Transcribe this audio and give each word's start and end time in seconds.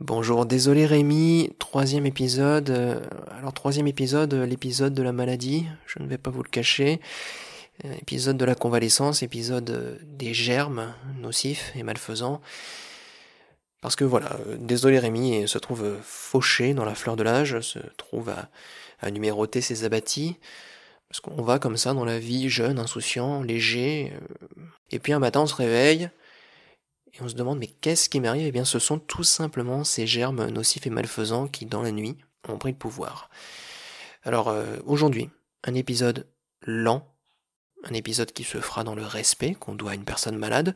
Bonjour, 0.00 0.44
désolé 0.44 0.84
Rémi, 0.84 1.54
troisième 1.58 2.04
épisode. 2.04 2.68
euh, 2.68 3.00
Alors 3.38 3.54
troisième 3.54 3.86
épisode, 3.86 4.34
euh, 4.34 4.44
l'épisode 4.44 4.92
de 4.92 5.02
la 5.02 5.12
maladie, 5.12 5.64
je 5.86 6.00
ne 6.00 6.06
vais 6.06 6.18
pas 6.18 6.28
vous 6.28 6.42
le 6.42 6.50
cacher. 6.50 7.00
Euh, 7.86 7.94
Épisode 8.02 8.36
de 8.36 8.44
la 8.44 8.54
convalescence, 8.54 9.22
épisode 9.22 9.98
des 10.02 10.34
germes 10.34 10.92
nocifs 11.18 11.72
et 11.76 11.82
malfaisants. 11.82 12.42
Parce 13.80 13.96
que 13.96 14.04
voilà, 14.04 14.36
désolé 14.58 14.98
Rémi 14.98 15.48
se 15.48 15.56
trouve 15.56 15.96
fauché 16.02 16.74
dans 16.74 16.84
la 16.84 16.94
fleur 16.94 17.16
de 17.16 17.22
l'âge, 17.22 17.58
se 17.60 17.78
trouve 17.96 18.30
à, 19.00 19.10
numéroter 19.10 19.62
ses 19.62 19.84
abattis. 19.84 20.36
Parce 21.08 21.20
qu'on 21.20 21.40
va 21.40 21.58
comme 21.58 21.78
ça 21.78 21.94
dans 21.94 22.04
la 22.04 22.18
vie, 22.18 22.50
jeune, 22.50 22.78
insouciant, 22.78 23.42
léger. 23.42 24.12
Et 24.90 24.98
puis 24.98 25.14
un 25.14 25.20
matin 25.20 25.40
on 25.40 25.46
se 25.46 25.54
réveille, 25.54 26.10
et 27.16 27.22
on 27.22 27.28
se 27.28 27.34
demande 27.34 27.58
mais 27.58 27.66
qu'est-ce 27.66 28.08
qui 28.08 28.20
m'arrive? 28.20 28.46
Eh 28.46 28.52
bien 28.52 28.64
ce 28.64 28.78
sont 28.78 28.98
tout 28.98 29.24
simplement 29.24 29.84
ces 29.84 30.06
germes 30.06 30.48
nocifs 30.50 30.86
et 30.86 30.90
malfaisants 30.90 31.46
qui 31.46 31.66
dans 31.66 31.82
la 31.82 31.92
nuit 31.92 32.16
ont 32.48 32.58
pris 32.58 32.72
le 32.72 32.78
pouvoir. 32.78 33.30
Alors 34.22 34.48
euh, 34.48 34.76
aujourd'hui, 34.84 35.30
un 35.64 35.74
épisode 35.74 36.26
lent, 36.62 37.06
un 37.84 37.94
épisode 37.94 38.32
qui 38.32 38.44
se 38.44 38.58
fera 38.58 38.84
dans 38.84 38.94
le 38.94 39.04
respect 39.04 39.54
qu'on 39.54 39.74
doit 39.74 39.92
à 39.92 39.94
une 39.94 40.04
personne 40.04 40.36
malade. 40.36 40.74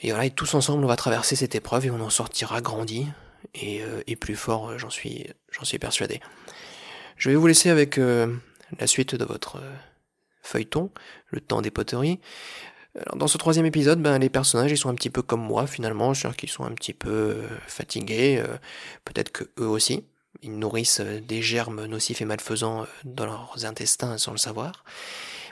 Et 0.00 0.10
voilà, 0.10 0.26
et 0.26 0.30
tous 0.30 0.54
ensemble 0.54 0.84
on 0.84 0.88
va 0.88 0.96
traverser 0.96 1.36
cette 1.36 1.54
épreuve 1.54 1.86
et 1.86 1.90
on 1.90 2.00
en 2.00 2.10
sortira 2.10 2.60
grandi 2.60 3.06
et, 3.54 3.82
euh, 3.82 4.02
plus 4.20 4.36
fort, 4.36 4.70
euh, 4.70 4.78
j'en 4.78 4.90
suis, 4.90 5.26
suis 5.62 5.78
persuadé. 5.78 6.20
Je 7.16 7.30
vais 7.30 7.36
vous 7.36 7.46
laisser 7.46 7.70
avec 7.70 7.98
la 7.98 8.86
suite 8.86 9.14
de 9.14 9.24
votre 9.24 9.62
feuilleton, 10.42 10.90
le 11.28 11.40
temps 11.40 11.62
des 11.62 11.70
poteries. 11.70 12.20
Dans 13.16 13.26
ce 13.26 13.38
troisième 13.38 13.64
épisode, 13.64 14.02
ben, 14.02 14.18
les 14.18 14.28
personnages 14.28 14.70
ils 14.70 14.76
sont 14.76 14.90
un 14.90 14.94
petit 14.94 15.08
peu 15.08 15.22
comme 15.22 15.40
moi 15.40 15.66
finalement, 15.66 16.12
c'est-à-dire 16.12 16.36
qu'ils 16.36 16.50
sont 16.50 16.64
un 16.64 16.72
petit 16.72 16.92
peu 16.92 17.10
euh, 17.10 17.48
fatigués, 17.66 18.38
euh, 18.38 18.58
peut-être 19.04 19.32
que 19.32 19.44
eux 19.58 19.66
aussi. 19.66 20.04
Ils 20.42 20.58
nourrissent 20.58 21.00
euh, 21.00 21.20
des 21.20 21.40
germes 21.40 21.86
nocifs 21.86 22.20
et 22.20 22.26
malfaisants 22.26 22.86
dans 23.04 23.24
leurs 23.24 23.64
intestins 23.64 24.18
sans 24.18 24.32
le 24.32 24.38
savoir. 24.38 24.84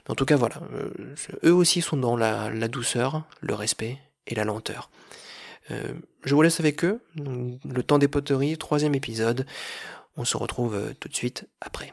En 0.08 0.14
tout 0.14 0.26
cas 0.26 0.36
voilà, 0.36 0.56
eux 1.44 1.52
aussi 1.52 1.82
sont 1.82 1.96
dans 1.96 2.16
la, 2.16 2.50
douceur, 2.68 3.22
le 3.40 3.54
respect 3.54 3.98
et 4.26 4.34
la 4.34 4.44
lenteur. 4.44 4.90
Je 5.68 6.34
vous 6.34 6.42
laisse 6.42 6.58
avec 6.58 6.84
eux, 6.84 7.00
le 7.14 7.82
temps 7.84 7.98
des 7.98 8.08
poteries, 8.08 8.58
troisième 8.58 8.96
épisode. 8.96 9.46
On 10.16 10.24
se 10.24 10.36
retrouve 10.36 10.94
tout 10.98 11.08
de 11.08 11.14
suite 11.14 11.46
après. 11.60 11.92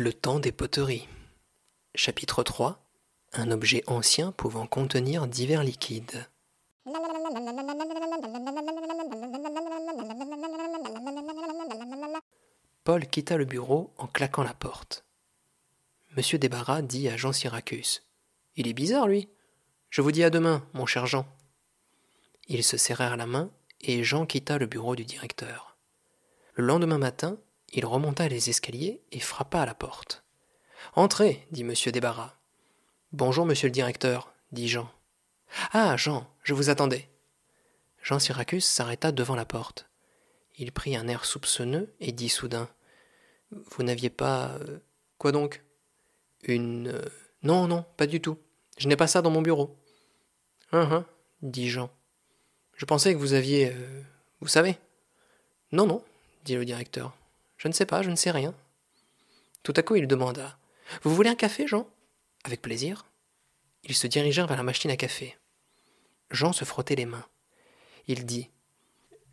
Le 0.00 0.14
temps 0.14 0.40
des 0.40 0.50
poteries. 0.50 1.06
Chapitre 1.94 2.42
3. 2.42 2.82
Un 3.34 3.50
objet 3.50 3.84
ancien 3.86 4.32
pouvant 4.32 4.66
contenir 4.66 5.26
divers 5.26 5.62
liquides. 5.62 6.26
Paul 12.82 13.06
quitta 13.08 13.36
le 13.36 13.44
bureau 13.44 13.92
en 13.98 14.06
claquant 14.06 14.42
la 14.42 14.54
porte. 14.54 15.04
Monsieur 16.16 16.38
Débarras 16.38 16.80
dit 16.80 17.06
à 17.10 17.18
Jean 17.18 17.34
Syracuse. 17.34 18.02
Il 18.56 18.68
est 18.68 18.72
bizarre, 18.72 19.06
lui. 19.06 19.28
Je 19.90 20.00
vous 20.00 20.12
dis 20.12 20.24
à 20.24 20.30
demain, 20.30 20.66
mon 20.72 20.86
cher 20.86 21.04
Jean. 21.04 21.26
Ils 22.48 22.64
se 22.64 22.78
serrèrent 22.78 23.18
la 23.18 23.26
main 23.26 23.50
et 23.82 24.02
Jean 24.02 24.24
quitta 24.24 24.56
le 24.56 24.64
bureau 24.64 24.96
du 24.96 25.04
directeur. 25.04 25.76
Le 26.54 26.64
lendemain 26.64 26.96
matin, 26.96 27.36
il 27.72 27.86
remonta 27.86 28.28
les 28.28 28.50
escaliers 28.50 29.02
et 29.12 29.20
frappa 29.20 29.60
à 29.62 29.66
la 29.66 29.74
porte. 29.74 30.24
Entrez, 30.94 31.46
dit 31.50 31.64
monsieur 31.64 31.92
Débarras. 31.92 32.34
Bonjour, 33.12 33.44
monsieur 33.46 33.68
le 33.68 33.72
directeur, 33.72 34.32
dit 34.52 34.68
Jean. 34.68 34.90
Ah, 35.72 35.96
Jean, 35.96 36.26
je 36.42 36.54
vous 36.54 36.70
attendais. 36.70 37.08
Jean 38.02 38.18
Syracuse 38.18 38.64
s'arrêta 38.64 39.12
devant 39.12 39.34
la 39.34 39.44
porte. 39.44 39.88
Il 40.56 40.72
prit 40.72 40.96
un 40.96 41.08
air 41.08 41.24
soupçonneux 41.24 41.92
et 42.00 42.12
dit 42.12 42.28
soudain 42.28 42.68
Vous 43.50 43.82
n'aviez 43.82 44.10
pas. 44.10 44.48
euh, 44.60 44.78
Quoi 45.18 45.32
donc? 45.32 45.62
Une. 46.44 46.88
euh, 46.88 47.08
Non, 47.42 47.66
non, 47.68 47.84
pas 47.96 48.06
du 48.06 48.20
tout. 48.20 48.38
Je 48.78 48.88
n'ai 48.88 48.96
pas 48.96 49.06
ça 49.06 49.22
dans 49.22 49.30
mon 49.30 49.42
bureau. 49.42 49.76
Hein, 50.72 50.88
hein, 50.90 51.06
dit 51.42 51.68
Jean. 51.68 51.90
Je 52.76 52.84
pensais 52.86 53.12
que 53.12 53.18
vous 53.18 53.34
aviez. 53.34 53.72
euh, 53.74 54.02
Vous 54.40 54.48
savez 54.48 54.78
Non, 55.72 55.86
non, 55.86 56.02
dit 56.44 56.54
le 56.54 56.64
directeur. 56.64 57.14
Je 57.60 57.68
ne 57.68 57.74
sais 57.74 57.84
pas, 57.84 58.00
je 58.00 58.08
ne 58.08 58.16
sais 58.16 58.30
rien. 58.30 58.54
Tout 59.62 59.74
à 59.76 59.82
coup, 59.82 59.94
il 59.94 60.06
demanda 60.06 60.58
Vous 61.02 61.14
voulez 61.14 61.28
un 61.28 61.34
café, 61.34 61.66
Jean? 61.66 61.86
Avec 62.44 62.62
plaisir. 62.62 63.04
Ils 63.84 63.94
se 63.94 64.06
dirigèrent 64.06 64.46
vers 64.46 64.56
la 64.56 64.62
machine 64.62 64.90
à 64.90 64.96
café. 64.96 65.36
Jean 66.30 66.54
se 66.54 66.64
frottait 66.64 66.94
les 66.94 67.04
mains. 67.04 67.26
Il 68.06 68.24
dit 68.24 68.48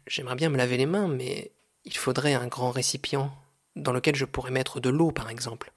J'aimerais 0.07 0.35
bien 0.35 0.49
me 0.49 0.57
laver 0.57 0.75
les 0.75 0.85
mains, 0.85 1.07
mais 1.07 1.53
il 1.85 1.95
faudrait 1.95 2.33
un 2.33 2.47
grand 2.47 2.69
récipient 2.69 3.33
dans 3.77 3.93
lequel 3.93 4.17
je 4.17 4.25
pourrais 4.25 4.51
mettre 4.51 4.81
de 4.81 4.89
l'eau, 4.89 5.11
par 5.11 5.29
exemple. 5.29 5.71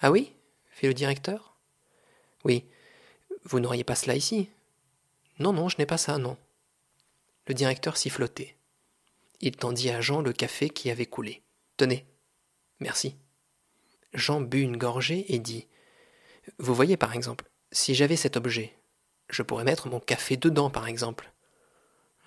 Ah 0.00 0.10
oui? 0.10 0.32
fit 0.70 0.86
le 0.86 0.94
directeur. 0.94 1.58
Oui. 2.44 2.64
Vous 3.44 3.60
n'auriez 3.60 3.84
pas 3.84 3.96
cela 3.96 4.16
ici? 4.16 4.48
Non, 5.40 5.52
non, 5.52 5.68
je 5.68 5.76
n'ai 5.76 5.84
pas 5.84 5.98
ça, 5.98 6.16
non. 6.16 6.38
Le 7.46 7.52
directeur 7.52 7.98
sifflotait. 7.98 8.56
Il 9.42 9.58
tendit 9.58 9.90
à 9.90 10.00
Jean 10.00 10.22
le 10.22 10.32
café 10.32 10.70
qui 10.70 10.90
avait 10.90 11.04
coulé. 11.04 11.42
Tenez. 11.76 12.06
Merci. 12.80 13.16
Jean 14.12 14.40
but 14.40 14.62
une 14.62 14.76
gorgée 14.76 15.32
et 15.34 15.38
dit 15.38 15.66
Vous 16.58 16.74
voyez, 16.74 16.96
par 16.96 17.14
exemple, 17.14 17.50
si 17.72 17.94
j'avais 17.94 18.16
cet 18.16 18.36
objet, 18.36 18.76
je 19.28 19.42
pourrais 19.42 19.64
mettre 19.64 19.88
mon 19.88 20.00
café 20.00 20.36
dedans, 20.36 20.70
par 20.70 20.86
exemple. 20.86 21.32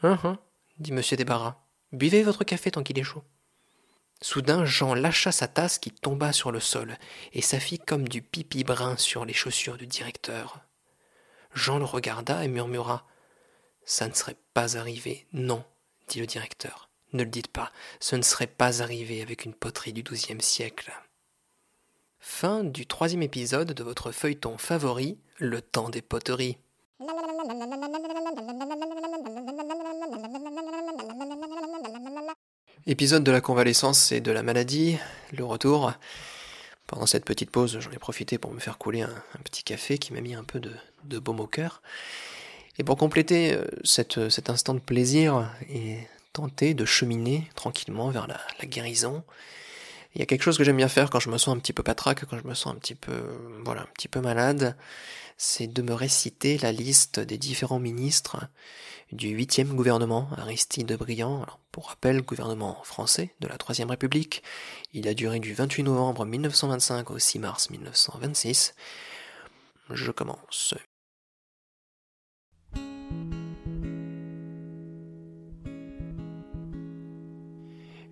Hein, 0.03 0.19
hein, 0.23 0.39
dit 0.77 0.91
M. 0.91 1.01
Débarras. 1.17 1.57
Buvez 1.91 2.23
votre 2.23 2.43
café 2.43 2.71
tant 2.71 2.83
qu'il 2.83 2.99
est 2.99 3.03
chaud. 3.03 3.23
Soudain, 4.21 4.65
Jean 4.65 4.93
lâcha 4.93 5.31
sa 5.31 5.47
tasse 5.47 5.79
qui 5.79 5.91
tomba 5.91 6.33
sur 6.33 6.51
le 6.51 6.59
sol 6.59 6.97
et 7.31 7.41
ça 7.41 7.59
fit 7.59 7.79
comme 7.79 8.07
du 8.07 8.21
pipi 8.21 8.63
brun 8.63 8.97
sur 8.97 9.25
les 9.25 9.33
chaussures 9.33 9.77
du 9.77 9.87
directeur. 9.87 10.59
Jean 11.53 11.79
le 11.79 11.85
regarda 11.85 12.43
et 12.43 12.47
murmura 12.49 13.07
Ça 13.85 14.07
ne 14.07 14.13
serait 14.13 14.37
pas 14.53 14.77
arrivé. 14.77 15.25
Non, 15.31 15.63
dit 16.09 16.19
le 16.19 16.27
directeur. 16.27 16.88
Ne 17.13 17.23
le 17.23 17.29
dites 17.29 17.47
pas, 17.47 17.71
ce 17.99 18.15
ne 18.15 18.21
serait 18.21 18.47
pas 18.47 18.81
arrivé 18.81 19.21
avec 19.21 19.45
une 19.45 19.53
poterie 19.53 19.93
du 19.93 20.03
XIIe 20.03 20.41
siècle. 20.41 20.91
Fin 22.19 22.63
du 22.63 22.85
troisième 22.85 23.23
épisode 23.23 23.73
de 23.73 23.83
votre 23.83 24.11
feuilleton 24.11 24.57
favori, 24.57 25.17
Le 25.37 25.61
temps 25.61 25.89
des 25.89 26.01
poteries. 26.01 26.57
Épisode 32.85 33.23
de 33.23 33.31
la 33.31 33.41
convalescence 33.41 34.11
et 34.11 34.21
de 34.21 34.31
la 34.31 34.43
maladie, 34.43 34.97
le 35.31 35.45
retour. 35.45 35.93
Pendant 36.87 37.05
cette 37.05 37.25
petite 37.25 37.51
pause, 37.51 37.79
j'en 37.79 37.91
ai 37.91 37.99
profité 37.99 38.37
pour 38.37 38.51
me 38.51 38.59
faire 38.59 38.77
couler 38.77 39.01
un, 39.01 39.13
petit 39.43 39.63
café 39.63 39.97
qui 39.97 40.11
m'a 40.11 40.21
mis 40.21 40.33
un 40.33 40.43
peu 40.43 40.59
de, 40.59 41.19
baume 41.19 41.39
au 41.39 41.47
cœur. 41.47 41.81
Et 42.77 42.83
pour 42.83 42.97
compléter 42.97 43.53
euh, 43.53 43.65
cet 43.83 44.49
instant 44.49 44.73
de 44.73 44.79
plaisir 44.79 45.49
et 45.69 45.99
tenter 46.33 46.73
de 46.73 46.85
cheminer 46.85 47.49
tranquillement 47.55 48.09
vers 48.09 48.27
la, 48.27 48.65
guérison, 48.65 49.23
il 50.15 50.19
y 50.19 50.21
a 50.21 50.25
quelque 50.25 50.43
chose 50.43 50.57
que 50.57 50.63
j'aime 50.63 50.77
bien 50.77 50.87
faire 50.87 51.09
quand 51.09 51.19
je 51.19 51.29
me 51.29 51.37
sens 51.37 51.55
un 51.55 51.59
petit 51.59 51.73
peu 51.73 51.83
patraque, 51.83 52.25
quand 52.25 52.37
je 52.37 52.47
me 52.47 52.53
sens 52.53 52.73
un 52.73 52.79
petit 52.79 52.95
peu, 52.95 53.21
voilà, 53.63 53.81
un 53.81 53.89
petit 53.93 54.07
peu 54.07 54.21
malade, 54.21 54.75
c'est 55.37 55.67
de 55.67 55.81
me 55.81 55.93
réciter 55.93 56.57
la 56.57 56.71
liste 56.71 57.19
des 57.19 57.37
différents 57.37 57.79
ministres 57.79 58.47
du 59.11 59.29
huitième 59.29 59.75
gouvernement 59.75 60.29
Aristide 60.37 60.93
Briand. 60.93 61.41
Alors, 61.43 61.59
pour 61.71 61.89
rappel, 61.89 62.21
gouvernement 62.21 62.81
français 62.83 63.33
de 63.39 63.47
la 63.47 63.57
Troisième 63.57 63.89
République. 63.89 64.43
Il 64.93 65.07
a 65.07 65.13
duré 65.13 65.39
du 65.39 65.53
28 65.53 65.83
novembre 65.83 66.25
1925 66.25 67.11
au 67.11 67.19
6 67.19 67.39
mars 67.39 67.69
1926. 67.69 68.75
Je 69.91 70.11
commence. 70.11 70.75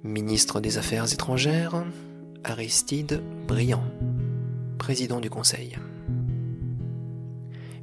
Ministre 0.07 0.62
des 0.62 0.77
Affaires 0.77 1.12
étrangères, 1.12 1.83
Aristide 2.45 3.21
Briand, 3.45 3.83
président 4.77 5.19
du 5.19 5.30
Conseil. 5.30 5.75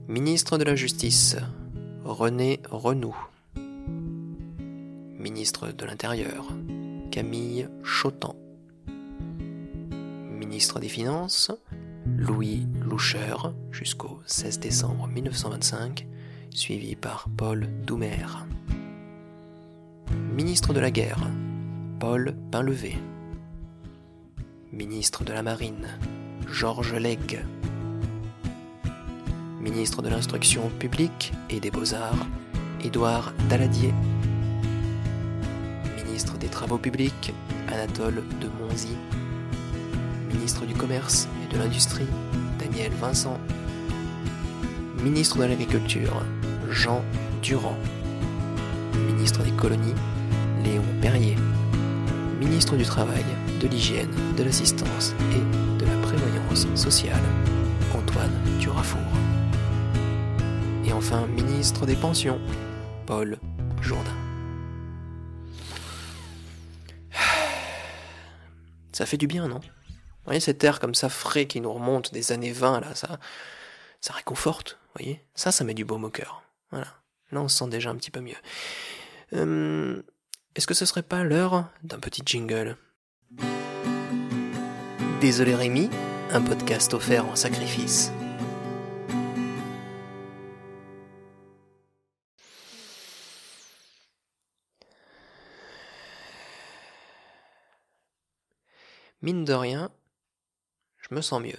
Ministre 0.08 0.56
de 0.56 0.64
la 0.64 0.74
Justice, 0.74 1.36
René 2.02 2.60
Renoux. 2.70 3.14
Ministre 5.18 5.70
de 5.70 5.84
l'Intérieur, 5.84 6.48
Camille 7.10 7.68
Chotan. 7.82 8.34
Ministre 10.30 10.80
des 10.80 10.88
Finances, 10.88 11.52
Louis 12.06 12.66
Loucher, 12.80 13.36
jusqu'au 13.70 14.22
16 14.24 14.60
décembre 14.60 15.08
1925, 15.08 16.06
suivi 16.48 16.96
par 16.96 17.28
Paul 17.36 17.68
Doumer. 17.84 18.24
Ministre 20.34 20.72
de 20.72 20.80
la 20.80 20.90
Guerre, 20.90 21.28
Paul 21.98 22.34
Painlevé. 22.50 22.98
Ministre 24.72 25.24
de 25.24 25.32
la 25.32 25.42
Marine, 25.42 25.86
Georges 26.50 26.94
Legge. 26.94 27.38
Ministre 29.60 30.02
de 30.02 30.08
l'Instruction 30.08 30.70
publique 30.78 31.32
et 31.50 31.60
des 31.60 31.70
Beaux-Arts, 31.70 32.26
Édouard 32.84 33.32
Daladier. 33.48 33.94
Ministre 35.96 36.36
des 36.36 36.48
Travaux 36.48 36.78
publics, 36.78 37.32
Anatole 37.68 38.22
de 38.40 38.48
Monzy. 38.60 38.96
Ministre 40.32 40.66
du 40.66 40.74
Commerce 40.74 41.28
et 41.44 41.52
de 41.54 41.58
l'Industrie, 41.58 42.08
Daniel 42.58 42.92
Vincent. 42.92 43.38
Ministre 45.02 45.38
de 45.38 45.44
l'Agriculture, 45.44 46.22
Jean 46.70 47.02
Durand. 47.42 47.78
Ministre 49.06 49.42
des 49.42 49.52
Colonies, 49.52 49.94
Léon 50.64 50.84
Perrier. 51.00 51.36
Ministre 52.54 52.76
du 52.76 52.84
Travail, 52.84 53.24
de 53.60 53.66
l'Hygiène, 53.66 54.14
de 54.36 54.44
l'Assistance 54.44 55.12
et 55.32 55.80
de 55.80 55.84
la 55.84 56.00
Prévoyance 56.02 56.72
sociale, 56.80 57.20
Antoine 57.92 58.30
Durafour. 58.60 59.00
Et 60.86 60.92
enfin, 60.92 61.26
ministre 61.26 61.84
des 61.84 61.96
Pensions, 61.96 62.40
Paul 63.06 63.40
Jourdain. 63.80 64.14
Ça 68.92 69.04
fait 69.04 69.16
du 69.16 69.26
bien, 69.26 69.48
non? 69.48 69.58
Vous 69.58 70.26
voyez 70.26 70.38
cet 70.38 70.62
air 70.62 70.78
comme 70.78 70.94
ça 70.94 71.08
frais 71.08 71.46
qui 71.46 71.60
nous 71.60 71.72
remonte 71.72 72.14
des 72.14 72.30
années 72.30 72.52
20, 72.52 72.78
là, 72.82 72.94
ça, 72.94 73.18
ça 74.00 74.12
réconforte, 74.12 74.78
vous 74.80 75.02
voyez? 75.02 75.24
Ça, 75.34 75.50
ça 75.50 75.64
met 75.64 75.74
du 75.74 75.84
baume 75.84 76.04
au 76.04 76.10
cœur. 76.10 76.44
Voilà. 76.70 76.86
Là, 77.32 77.40
on 77.40 77.48
se 77.48 77.58
sent 77.58 77.68
déjà 77.68 77.90
un 77.90 77.96
petit 77.96 78.12
peu 78.12 78.20
mieux. 78.20 78.36
Euh, 79.32 80.04
Est-ce 80.56 80.68
que 80.68 80.74
ce 80.74 80.86
serait 80.86 81.02
pas 81.02 81.24
l'heure 81.24 81.68
d'un 81.82 81.98
petit 81.98 82.22
jingle 82.24 82.76
Désolé 85.20 85.52
Rémi, 85.52 85.90
un 86.30 86.42
podcast 86.42 86.94
offert 86.94 87.26
en 87.26 87.34
sacrifice. 87.34 88.12
Mine 99.22 99.44
de 99.44 99.54
rien, 99.54 99.90
je 100.98 101.16
me 101.16 101.20
sens 101.20 101.42
mieux. 101.42 101.58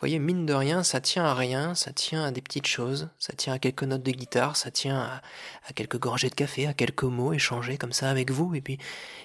Voyez, 0.00 0.20
mine 0.20 0.46
de 0.46 0.54
rien, 0.54 0.84
ça 0.84 1.00
tient 1.00 1.24
à 1.24 1.34
rien, 1.34 1.74
ça 1.74 1.92
tient 1.92 2.24
à 2.24 2.30
des 2.30 2.40
petites 2.40 2.68
choses, 2.68 3.08
ça 3.18 3.32
tient 3.32 3.52
à 3.52 3.58
quelques 3.58 3.82
notes 3.82 4.04
de 4.04 4.12
guitare, 4.12 4.56
ça 4.56 4.70
tient 4.70 5.20
à, 5.66 5.72
quelques 5.72 5.98
gorgées 5.98 6.30
de 6.30 6.36
café, 6.36 6.68
à 6.68 6.74
quelques 6.74 7.02
mots 7.02 7.32
échangés 7.32 7.78
comme 7.78 7.92
ça 7.92 8.08
avec 8.08 8.30
vous, 8.30 8.54
et 8.54 8.60
puis 8.60 8.78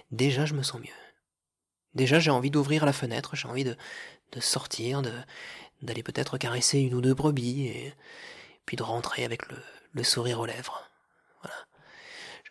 déjà 0.10 0.46
je 0.46 0.56
me 0.56 0.64
sens 0.64 0.81
mieux. 0.81 0.88
Déjà 1.94 2.20
j'ai 2.20 2.31
envie 2.31 2.50
d'ouvrir 2.50 2.86
la 2.88 2.94
fenêtre, 2.94 3.36
j'ai 3.36 3.48
envie 3.48 3.64
de, 3.64 3.78
sortir, 4.40 5.04
de 5.04 5.12
d'aller 5.84 6.02
peut-être 6.02 6.38
caresser 6.38 6.80
une 6.80 6.96
ou 6.96 7.02
deux 7.02 7.14
brebis, 7.14 7.68
et 7.68 7.94
puis 8.66 8.75
de 8.78 8.84
rentrer 8.84 9.25
avec 9.25 9.44
le, 9.50 10.04
sourire 10.04 10.40
aux 10.40 10.46
lèvres. 10.48 10.90
Voilà. 11.44 11.56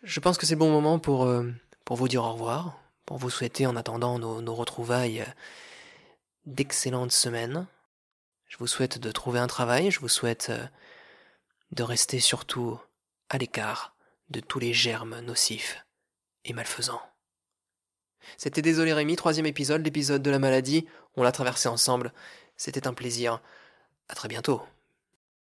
Je 0.03 0.19
pense 0.21 0.37
que 0.37 0.45
c'est 0.45 0.53
le 0.53 0.59
bon 0.59 0.71
moment 0.71 0.97
pour, 0.97 1.25
euh, 1.25 1.51
pour 1.83 1.97
vous 1.97 2.07
dire 2.07 2.23
au 2.23 2.31
revoir, 2.31 2.77
pour 3.05 3.17
vous 3.17 3.29
souhaiter 3.29 3.65
en 3.65 3.75
attendant 3.75 4.17
nos, 4.17 4.41
nos 4.41 4.55
retrouvailles 4.55 5.21
euh, 5.21 5.25
d'excellentes 6.45 7.11
semaines. 7.11 7.67
Je 8.53 8.59
vous 8.59 8.67
souhaite 8.67 8.99
de 8.99 9.11
trouver 9.11 9.39
un 9.39 9.47
travail, 9.47 9.89
je 9.89 9.99
vous 9.99 10.07
souhaite 10.07 10.51
euh, 10.51 10.63
de 11.71 11.81
rester 11.81 12.19
surtout 12.19 12.79
à 13.29 13.39
l'écart 13.39 13.95
de 14.29 14.41
tous 14.41 14.59
les 14.59 14.75
germes 14.75 15.21
nocifs 15.21 15.83
et 16.45 16.53
malfaisants. 16.53 17.01
C'était 18.37 18.61
Désolé 18.61 18.93
Rémi, 18.93 19.15
troisième 19.15 19.47
épisode, 19.47 19.83
l'épisode 19.83 20.21
de 20.21 20.29
la 20.29 20.37
maladie. 20.37 20.85
On 21.15 21.23
l'a 21.23 21.31
traversé 21.31 21.67
ensemble. 21.67 22.13
C'était 22.55 22.85
un 22.85 22.93
plaisir. 22.93 23.41
À 24.07 24.13
très 24.13 24.27
bientôt. 24.27 24.61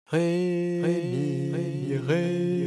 Rémi, 0.08 0.82
Rémi, 0.82 1.96
Rémi. 1.96 2.57